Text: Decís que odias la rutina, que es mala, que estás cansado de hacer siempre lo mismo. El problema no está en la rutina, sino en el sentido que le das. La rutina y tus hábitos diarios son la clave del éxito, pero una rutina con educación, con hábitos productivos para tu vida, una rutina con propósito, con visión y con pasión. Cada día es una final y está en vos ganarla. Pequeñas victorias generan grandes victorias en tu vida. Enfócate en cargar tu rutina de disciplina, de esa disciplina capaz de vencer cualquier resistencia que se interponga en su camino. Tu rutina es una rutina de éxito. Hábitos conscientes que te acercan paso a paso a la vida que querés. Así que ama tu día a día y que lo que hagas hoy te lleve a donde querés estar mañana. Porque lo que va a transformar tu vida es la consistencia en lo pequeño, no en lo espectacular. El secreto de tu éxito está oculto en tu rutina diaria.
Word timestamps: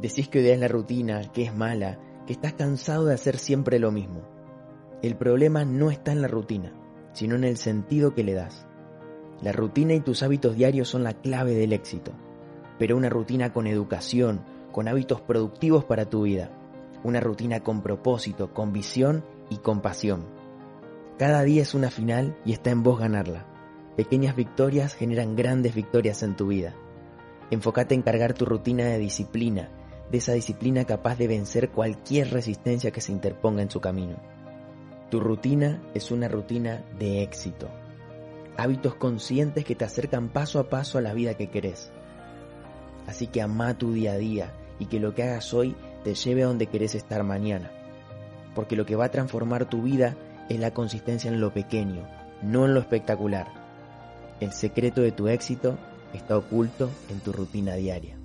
Decís 0.00 0.28
que 0.28 0.40
odias 0.40 0.58
la 0.58 0.68
rutina, 0.68 1.22
que 1.32 1.44
es 1.44 1.54
mala, 1.54 1.98
que 2.26 2.32
estás 2.32 2.52
cansado 2.54 3.06
de 3.06 3.14
hacer 3.14 3.38
siempre 3.38 3.78
lo 3.78 3.90
mismo. 3.90 4.22
El 5.02 5.16
problema 5.16 5.64
no 5.64 5.90
está 5.90 6.12
en 6.12 6.22
la 6.22 6.28
rutina, 6.28 6.72
sino 7.12 7.34
en 7.36 7.44
el 7.44 7.56
sentido 7.56 8.14
que 8.14 8.24
le 8.24 8.34
das. 8.34 8.66
La 9.42 9.52
rutina 9.52 9.94
y 9.94 10.00
tus 10.00 10.22
hábitos 10.22 10.56
diarios 10.56 10.88
son 10.88 11.04
la 11.04 11.14
clave 11.14 11.54
del 11.54 11.72
éxito, 11.72 12.12
pero 12.78 12.96
una 12.96 13.08
rutina 13.08 13.52
con 13.52 13.66
educación, 13.66 14.42
con 14.72 14.88
hábitos 14.88 15.20
productivos 15.20 15.84
para 15.84 16.06
tu 16.10 16.22
vida, 16.22 16.50
una 17.04 17.20
rutina 17.20 17.60
con 17.60 17.82
propósito, 17.82 18.52
con 18.52 18.72
visión 18.72 19.24
y 19.48 19.58
con 19.58 19.80
pasión. 19.80 20.26
Cada 21.18 21.42
día 21.42 21.62
es 21.62 21.74
una 21.74 21.90
final 21.90 22.36
y 22.44 22.52
está 22.52 22.70
en 22.70 22.82
vos 22.82 22.98
ganarla. 22.98 23.46
Pequeñas 23.96 24.36
victorias 24.36 24.94
generan 24.94 25.36
grandes 25.36 25.74
victorias 25.74 26.22
en 26.22 26.36
tu 26.36 26.48
vida. 26.48 26.74
Enfócate 27.50 27.94
en 27.94 28.02
cargar 28.02 28.34
tu 28.34 28.44
rutina 28.44 28.84
de 28.84 28.98
disciplina, 28.98 29.70
de 30.10 30.18
esa 30.18 30.32
disciplina 30.32 30.84
capaz 30.84 31.16
de 31.16 31.28
vencer 31.28 31.70
cualquier 31.70 32.30
resistencia 32.30 32.90
que 32.90 33.00
se 33.00 33.12
interponga 33.12 33.62
en 33.62 33.70
su 33.70 33.80
camino. 33.80 34.16
Tu 35.10 35.20
rutina 35.20 35.82
es 35.94 36.10
una 36.10 36.28
rutina 36.28 36.84
de 36.98 37.22
éxito. 37.22 37.68
Hábitos 38.56 38.94
conscientes 38.94 39.64
que 39.64 39.74
te 39.74 39.84
acercan 39.84 40.28
paso 40.28 40.58
a 40.58 40.68
paso 40.68 40.98
a 40.98 41.00
la 41.00 41.14
vida 41.14 41.34
que 41.34 41.50
querés. 41.50 41.92
Así 43.06 43.26
que 43.26 43.42
ama 43.42 43.78
tu 43.78 43.92
día 43.92 44.12
a 44.12 44.18
día 44.18 44.52
y 44.78 44.86
que 44.86 44.98
lo 44.98 45.14
que 45.14 45.22
hagas 45.22 45.54
hoy 45.54 45.76
te 46.04 46.14
lleve 46.14 46.42
a 46.42 46.46
donde 46.46 46.66
querés 46.66 46.94
estar 46.94 47.22
mañana. 47.22 47.70
Porque 48.54 48.76
lo 48.76 48.86
que 48.86 48.96
va 48.96 49.06
a 49.06 49.10
transformar 49.10 49.68
tu 49.68 49.82
vida 49.82 50.16
es 50.48 50.58
la 50.58 50.72
consistencia 50.72 51.30
en 51.30 51.40
lo 51.40 51.52
pequeño, 51.52 52.08
no 52.42 52.64
en 52.64 52.74
lo 52.74 52.80
espectacular. 52.80 53.46
El 54.40 54.52
secreto 54.52 55.02
de 55.02 55.12
tu 55.12 55.28
éxito 55.28 55.78
está 56.12 56.36
oculto 56.36 56.90
en 57.10 57.20
tu 57.20 57.32
rutina 57.32 57.74
diaria. 57.74 58.16